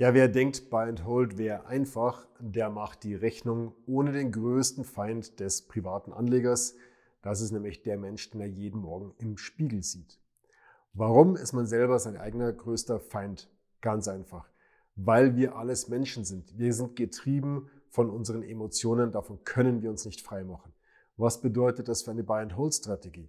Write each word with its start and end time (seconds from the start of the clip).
Ja, 0.00 0.14
wer 0.14 0.28
denkt, 0.28 0.70
Buy 0.70 0.88
and 0.88 1.04
Hold 1.04 1.36
wäre 1.36 1.66
einfach, 1.66 2.26
der 2.38 2.70
macht 2.70 3.04
die 3.04 3.14
Rechnung 3.14 3.74
ohne 3.84 4.12
den 4.12 4.32
größten 4.32 4.82
Feind 4.82 5.40
des 5.40 5.68
privaten 5.68 6.14
Anlegers. 6.14 6.74
Das 7.20 7.42
ist 7.42 7.50
nämlich 7.50 7.82
der 7.82 7.98
Mensch, 7.98 8.30
den 8.30 8.40
er 8.40 8.46
jeden 8.46 8.80
Morgen 8.80 9.12
im 9.18 9.36
Spiegel 9.36 9.82
sieht. 9.82 10.18
Warum 10.94 11.36
ist 11.36 11.52
man 11.52 11.66
selber 11.66 11.98
sein 11.98 12.16
eigener 12.16 12.50
größter 12.50 12.98
Feind? 12.98 13.50
Ganz 13.82 14.08
einfach. 14.08 14.48
Weil 14.96 15.36
wir 15.36 15.56
alles 15.56 15.88
Menschen 15.88 16.24
sind. 16.24 16.56
Wir 16.56 16.72
sind 16.72 16.96
getrieben 16.96 17.68
von 17.90 18.08
unseren 18.08 18.42
Emotionen. 18.42 19.12
Davon 19.12 19.44
können 19.44 19.82
wir 19.82 19.90
uns 19.90 20.06
nicht 20.06 20.22
frei 20.22 20.44
machen. 20.44 20.72
Was 21.18 21.42
bedeutet 21.42 21.88
das 21.88 22.04
für 22.04 22.12
eine 22.12 22.24
Buy-and-Hold-Strategie? 22.24 23.28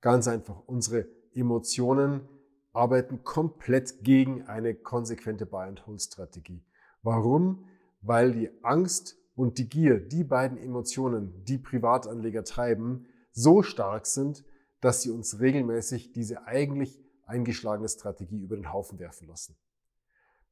Ganz 0.00 0.28
einfach. 0.28 0.62
Unsere 0.64 1.08
Emotionen 1.34 2.28
arbeiten 2.72 3.22
komplett 3.24 4.02
gegen 4.02 4.46
eine 4.46 4.74
konsequente 4.74 5.46
Buy-and-Hold-Strategie. 5.46 6.62
Warum? 7.02 7.64
Weil 8.00 8.32
die 8.32 8.50
Angst 8.62 9.16
und 9.34 9.58
die 9.58 9.68
Gier, 9.68 10.00
die 10.00 10.24
beiden 10.24 10.58
Emotionen, 10.58 11.44
die 11.44 11.58
Privatanleger 11.58 12.44
treiben, 12.44 13.06
so 13.32 13.62
stark 13.62 14.06
sind, 14.06 14.44
dass 14.80 15.02
sie 15.02 15.10
uns 15.10 15.40
regelmäßig 15.40 16.12
diese 16.12 16.46
eigentlich 16.46 17.00
eingeschlagene 17.26 17.88
Strategie 17.88 18.42
über 18.42 18.56
den 18.56 18.72
Haufen 18.72 18.98
werfen 18.98 19.28
lassen. 19.28 19.56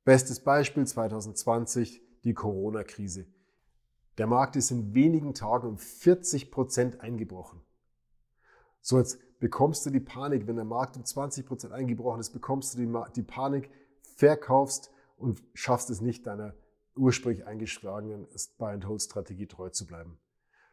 Bestes 0.04 0.40
Beispiel 0.40 0.86
2020, 0.86 2.02
die 2.24 2.34
Corona-Krise. 2.34 3.26
Der 4.18 4.26
Markt 4.26 4.56
ist 4.56 4.70
in 4.70 4.94
wenigen 4.94 5.34
Tagen 5.34 5.68
um 5.68 5.78
40 5.78 6.50
Prozent 6.50 7.00
eingebrochen. 7.00 7.60
So, 8.82 8.98
jetzt 8.98 9.18
bekommst 9.40 9.84
du 9.86 9.90
die 9.90 10.00
Panik, 10.00 10.46
wenn 10.46 10.56
der 10.56 10.64
Markt 10.64 10.96
um 10.96 11.04
20 11.04 11.46
Prozent 11.46 11.72
eingebrochen 11.72 12.20
ist, 12.20 12.30
bekommst 12.30 12.74
du 12.74 12.78
die, 12.78 12.92
die 13.16 13.22
Panik, 13.22 13.70
verkaufst 14.16 14.90
und 15.16 15.42
schaffst 15.54 15.90
es 15.90 16.00
nicht, 16.00 16.26
deiner 16.26 16.54
ursprünglich 16.96 17.46
eingeschlagenen 17.46 18.26
Buy-and-Hold-Strategie 18.58 19.46
treu 19.46 19.70
zu 19.70 19.86
bleiben. 19.86 20.18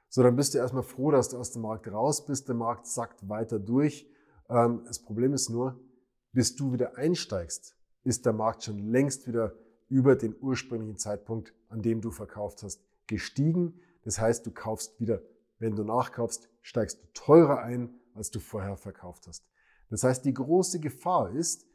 So, 0.09 0.23
dann 0.23 0.35
bist 0.35 0.53
du 0.53 0.57
erstmal 0.57 0.83
froh, 0.83 1.11
dass 1.11 1.29
du 1.29 1.37
aus 1.37 1.51
dem 1.51 1.61
Markt 1.61 1.87
raus 1.91 2.25
bist. 2.25 2.47
Der 2.47 2.55
Markt 2.55 2.87
sackt 2.87 3.27
weiter 3.27 3.59
durch. 3.59 4.09
Ähm, 4.49 4.83
das 4.85 4.99
Problem 4.99 5.33
ist 5.33 5.49
nur, 5.49 5.79
bis 6.31 6.55
du 6.55 6.71
wieder 6.73 6.97
einsteigst, 6.97 7.75
ist 8.03 8.25
der 8.25 8.33
Markt 8.33 8.63
schon 8.63 8.79
längst 8.79 9.27
wieder 9.27 9.53
über 9.89 10.15
den 10.15 10.35
ursprünglichen 10.39 10.97
Zeitpunkt, 10.97 11.53
an 11.69 11.81
dem 11.81 12.01
du 12.01 12.11
verkauft 12.11 12.63
hast, 12.63 12.81
gestiegen. 13.07 13.79
Das 14.03 14.19
heißt, 14.19 14.45
du 14.45 14.51
kaufst 14.51 14.99
wieder, 14.99 15.21
wenn 15.59 15.75
du 15.75 15.83
nachkaufst, 15.83 16.49
steigst 16.61 17.01
du 17.01 17.07
teurer 17.13 17.59
ein, 17.59 17.96
als 18.17 18.31
du 18.31 18.39
vorher 18.39 18.77
verkauft 18.77 19.27
hast. 19.27 19.45
Das 19.89 20.03
heißt, 20.03 20.25
die 20.25 20.33
große 20.33 20.79
Gefahr 20.79 21.31
ist 21.31 21.65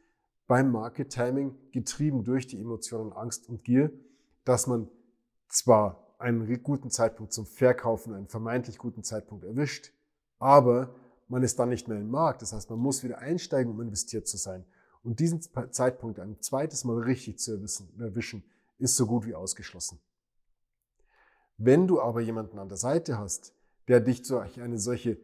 beim 0.46 0.70
Market 0.70 1.10
Timing, 1.10 1.56
getrieben 1.70 2.24
durch 2.24 2.46
die 2.46 2.60
Emotionen 2.60 3.12
Angst 3.12 3.48
und 3.48 3.64
Gier, 3.64 3.90
dass 4.44 4.66
man 4.66 4.88
zwar 5.48 6.14
einen 6.18 6.62
guten 6.62 6.90
Zeitpunkt 6.90 7.32
zum 7.32 7.46
Verkaufen, 7.46 8.14
einen 8.14 8.28
vermeintlich 8.28 8.78
guten 8.78 9.02
Zeitpunkt 9.02 9.44
erwischt, 9.44 9.92
aber 10.38 10.94
man 11.28 11.42
ist 11.42 11.58
dann 11.58 11.70
nicht 11.70 11.88
mehr 11.88 11.98
im 11.98 12.10
Markt. 12.10 12.42
Das 12.42 12.52
heißt, 12.52 12.68
man 12.70 12.78
muss 12.78 13.02
wieder 13.02 13.18
einsteigen, 13.18 13.72
um 13.72 13.80
investiert 13.80 14.28
zu 14.28 14.36
sein. 14.36 14.64
Und 15.02 15.18
diesen 15.18 15.40
Zeitpunkt 15.70 16.20
ein 16.20 16.40
zweites 16.40 16.84
Mal 16.84 16.98
richtig 16.98 17.38
zu 17.38 17.52
erwischen, 17.98 18.44
ist 18.78 18.96
so 18.96 19.06
gut 19.06 19.26
wie 19.26 19.34
ausgeschlossen. 19.34 20.00
Wenn 21.56 21.86
du 21.86 22.00
aber 22.00 22.20
jemanden 22.20 22.58
an 22.58 22.68
der 22.68 22.76
Seite 22.76 23.18
hast, 23.18 23.54
der 23.88 24.00
dich 24.00 24.22
durch 24.22 24.60
eine 24.60 24.78
solche 24.78 25.18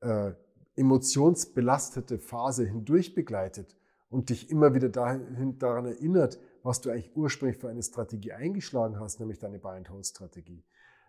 äh, 0.00 0.32
emotionsbelastete 0.76 2.18
Phase 2.18 2.64
hindurch 2.64 3.14
begleitet 3.14 3.76
und 4.10 4.30
dich 4.30 4.50
immer 4.50 4.74
wieder 4.74 4.88
dahin, 4.88 5.58
daran 5.58 5.86
erinnert, 5.86 6.38
was 6.62 6.80
du 6.80 6.90
eigentlich 6.90 7.16
ursprünglich 7.16 7.58
für 7.58 7.68
eine 7.68 7.82
Strategie 7.82 8.32
eingeschlagen 8.32 8.98
hast, 8.98 9.20
nämlich 9.20 9.38
deine 9.38 9.58
Buy-and-Hold-Strategie, 9.58 10.64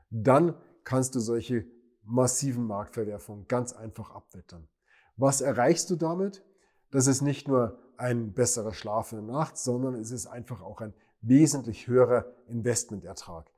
dann 0.10 0.56
kannst 0.84 1.16
du 1.16 1.20
solche 1.20 1.66
massiven 2.04 2.66
Marktverwerfungen 2.68 3.48
ganz 3.48 3.74
einfach 3.74 4.12
abwettern. 4.12 4.68
Was 5.18 5.42
erreichst 5.42 5.90
du 5.90 5.96
damit? 5.96 6.44
Das 6.92 7.08
ist 7.08 7.22
nicht 7.22 7.48
nur 7.48 7.80
ein 7.98 8.34
besserer 8.34 8.74
Schlaf 8.74 9.12
in 9.12 9.26
der 9.26 9.36
Nacht, 9.36 9.58
sondern 9.58 9.96
es 9.96 10.12
ist 10.12 10.28
einfach 10.28 10.62
auch 10.62 10.82
ein 10.82 10.94
wesentlich 11.22 11.88
höherer 11.88 12.26
Investmentertrag. 12.48 13.50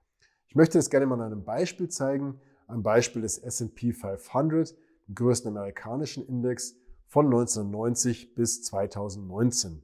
Ich 0.47 0.55
möchte 0.55 0.77
das 0.77 0.89
gerne 0.89 1.05
mal 1.05 1.15
an 1.15 1.31
einem 1.31 1.43
Beispiel 1.43 1.89
zeigen, 1.89 2.39
ein 2.67 2.83
Beispiel 2.83 3.21
des 3.21 3.37
S&P 3.37 3.93
500, 3.93 4.71
dem 4.71 4.77
größten 5.13 5.55
amerikanischen 5.55 6.27
Index 6.27 6.75
von 7.07 7.27
1990 7.27 8.35
bis 8.35 8.63
2019. 8.63 9.81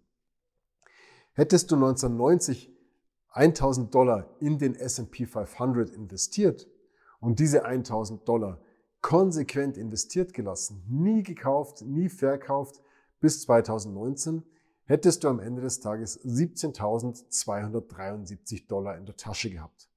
Hättest 1.33 1.71
du 1.71 1.75
1990 1.75 2.71
1000 3.29 3.93
Dollar 3.93 4.29
in 4.39 4.57
den 4.59 4.75
S&P 4.75 5.25
500 5.25 5.89
investiert 5.89 6.67
und 7.19 7.39
diese 7.39 7.65
1000 7.65 8.25
Dollar 8.27 8.61
konsequent 9.01 9.77
investiert 9.77 10.33
gelassen, 10.33 10.83
nie 10.87 11.23
gekauft, 11.23 11.81
nie 11.81 12.09
verkauft 12.09 12.79
bis 13.19 13.41
2019, 13.41 14.43
hättest 14.85 15.23
du 15.23 15.29
am 15.29 15.39
Ende 15.39 15.61
des 15.61 15.79
Tages 15.79 16.23
17.273 16.23 18.67
Dollar 18.67 18.97
in 18.97 19.05
der 19.05 19.17
Tasche 19.17 19.49
gehabt. 19.49 19.89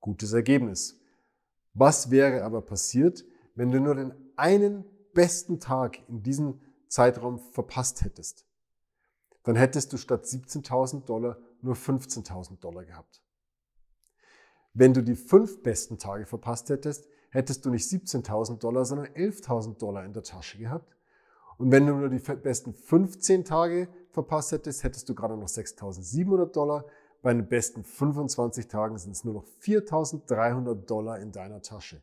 Gutes 0.00 0.32
Ergebnis. 0.32 0.98
Was 1.72 2.10
wäre 2.10 2.42
aber 2.42 2.62
passiert, 2.62 3.24
wenn 3.54 3.70
du 3.70 3.80
nur 3.80 3.94
den 3.94 4.12
einen 4.36 4.84
besten 5.12 5.60
Tag 5.60 6.08
in 6.08 6.22
diesem 6.22 6.60
Zeitraum 6.88 7.38
verpasst 7.38 8.04
hättest? 8.04 8.46
dann 9.44 9.56
hättest 9.56 9.92
du 9.92 9.98
statt 9.98 10.24
17.000 10.24 11.04
Dollar 11.04 11.38
nur 11.62 11.74
15.000 11.74 12.58
Dollar 12.60 12.84
gehabt. 12.84 13.22
Wenn 14.72 14.92
du 14.92 15.02
die 15.02 15.14
fünf 15.14 15.62
besten 15.62 15.98
Tage 15.98 16.26
verpasst 16.26 16.68
hättest, 16.68 17.06
hättest 17.30 17.64
du 17.64 17.70
nicht 17.70 17.86
17.000 17.86 18.58
Dollar, 18.58 18.84
sondern 18.84 19.06
11.000 19.08 19.78
Dollar 19.78 20.04
in 20.04 20.12
der 20.12 20.24
Tasche 20.24 20.58
gehabt. 20.58 20.96
Und 21.58 21.70
wenn 21.70 21.86
du 21.86 21.94
nur 21.94 22.08
die 22.08 22.18
besten 22.18 22.74
15 22.74 23.44
Tage 23.44 23.88
verpasst 24.10 24.50
hättest, 24.50 24.82
hättest 24.82 25.08
du 25.08 25.14
gerade 25.14 25.36
noch 25.36 25.46
6.700 25.46 26.46
Dollar. 26.46 26.86
Bei 27.22 27.32
den 27.32 27.46
besten 27.46 27.84
25 27.84 28.66
Tagen 28.66 28.98
sind 28.98 29.12
es 29.12 29.24
nur 29.24 29.34
noch 29.34 29.44
4.300 29.62 30.74
Dollar 30.86 31.20
in 31.20 31.30
deiner 31.30 31.62
Tasche. 31.62 32.02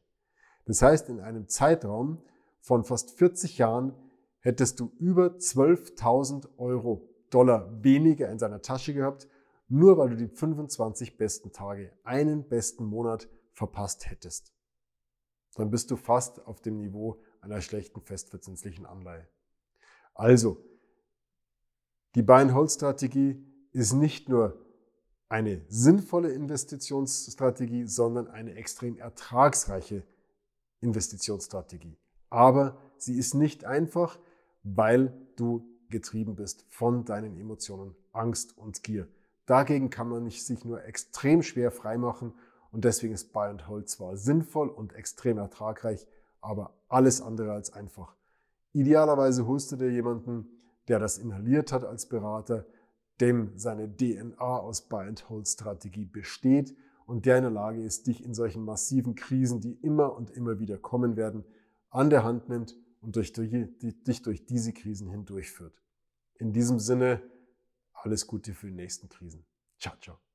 Das 0.72 0.82
heißt, 0.82 1.10
in 1.10 1.20
einem 1.20 1.50
Zeitraum 1.50 2.24
von 2.62 2.86
fast 2.86 3.12
40 3.18 3.58
Jahren 3.58 3.94
hättest 4.40 4.80
du 4.80 4.90
über 5.00 5.32
12.000 5.32 6.48
Euro 6.58 7.10
Dollar 7.30 7.84
weniger 7.84 8.30
in 8.30 8.40
seiner 8.40 8.62
Tasche 8.62 8.94
gehabt, 8.94 9.28
nur 9.68 9.98
weil 9.98 10.12
du 10.12 10.16
die 10.16 10.30
25 10.30 11.18
besten 11.18 11.52
Tage, 11.52 11.92
einen 12.06 12.48
besten 12.48 12.86
Monat 12.86 13.28
verpasst 13.52 14.10
hättest. 14.10 14.54
Dann 15.56 15.72
bist 15.72 15.92
du 15.92 15.98
fast 15.98 16.48
auf 16.48 16.62
dem 16.62 16.78
Niveau 16.78 17.22
einer 17.42 17.60
schlechten 17.60 18.00
festverzinslichen 18.00 18.86
Anleihe. 18.86 19.28
Also, 20.14 20.56
die 22.16 22.24
Buy-and-Hold-Strategie 22.24 23.46
ist 23.74 23.92
nicht 23.92 24.30
nur 24.30 24.66
eine 25.28 25.66
sinnvolle 25.68 26.32
Investitionsstrategie, 26.32 27.88
sondern 27.88 28.30
eine 28.30 28.56
extrem 28.56 28.98
ertragsreiche 28.98 30.06
Investitionsstrategie. 30.82 31.98
Aber 32.30 32.78
sie 32.98 33.18
ist 33.18 33.34
nicht 33.34 33.66
einfach, 33.66 34.20
weil 34.64 35.14
du 35.36 35.66
getrieben 35.90 36.36
bist 36.36 36.66
von 36.70 37.06
deinen 37.06 37.38
Emotionen 37.40 37.96
Angst 38.14 38.58
und 38.58 38.84
Gier. 38.84 39.08
Dagegen 39.46 39.90
kann 39.90 40.10
man 40.10 40.30
sich 40.30 40.66
nur 40.66 40.84
extrem 40.86 41.44
schwer 41.44 41.72
freimachen 41.72 42.34
und 42.72 42.86
deswegen 42.86 43.14
ist 43.14 43.34
Buy 43.34 43.50
and 43.50 43.68
Hold 43.68 43.90
zwar 43.90 44.16
sinnvoll 44.16 44.70
und 44.70 44.94
extrem 44.94 45.38
ertragreich, 45.38 46.08
aber 46.40 46.74
alles 46.88 47.22
andere 47.22 47.52
als 47.52 47.74
einfach. 47.74 48.16
Idealerweise 48.74 49.46
holst 49.46 49.72
du 49.72 49.76
dir 49.76 49.92
jemanden, 49.92 50.48
der 50.88 51.00
das 51.00 51.18
inhaliert 51.18 51.72
hat 51.72 51.84
als 51.84 52.08
Berater, 52.08 52.66
dem 53.20 53.52
seine 53.58 53.94
DNA 53.94 54.40
aus 54.40 54.82
Buy 54.82 55.08
and 55.08 55.30
Hold 55.30 55.48
Strategie 55.48 56.06
besteht 56.06 56.76
und 57.12 57.26
der 57.26 57.38
in 57.38 57.44
der 57.44 57.52
Lage 57.52 57.84
ist, 57.84 58.08
dich 58.08 58.24
in 58.24 58.34
solchen 58.34 58.64
massiven 58.64 59.16
Krisen, 59.16 59.60
die 59.60 59.74
immer 59.74 60.16
und 60.16 60.32
immer 60.32 60.60
wieder 60.60 60.78
kommen 60.78 61.18
werden, 61.18 61.44
an 61.90 62.10
der 62.10 62.24
Hand 62.24 62.48
nimmt 62.48 62.78
und 63.02 63.18
durch, 63.18 63.34
durch, 63.34 63.52
dich 63.52 64.22
durch 64.22 64.46
diese 64.46 64.72
Krisen 64.72 65.10
hindurchführt. 65.10 65.76
In 66.36 66.54
diesem 66.54 66.80
Sinne, 66.80 67.22
alles 67.92 68.28
Gute 68.28 68.54
für 68.54 68.68
die 68.68 68.76
nächsten 68.76 69.10
Krisen. 69.10 69.46
Ciao, 69.78 69.96
ciao. 70.00 70.31